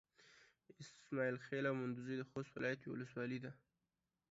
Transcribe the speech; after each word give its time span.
اسماعيل 0.81 1.37
خېلو 1.45 1.67
او 1.71 1.75
مندوزي 1.81 2.15
د 2.17 2.23
خوست 2.29 2.51
ولايت 2.55 2.79
يوه 2.81 2.93
ولسوالي 2.93 3.39
ده. 3.45 3.51